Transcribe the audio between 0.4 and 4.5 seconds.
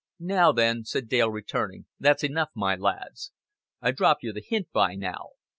then," said Dale, returning, "that's enough, my lads. I dropped you the